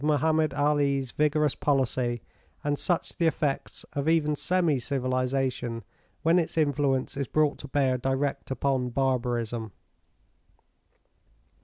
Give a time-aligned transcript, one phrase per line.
[0.01, 2.23] 148]Mohammed Ali's vigorous policy,
[2.63, 5.83] and such the effects of even semi civilisation,
[6.23, 9.71] when its influence is brought to bear direct upon barbarism.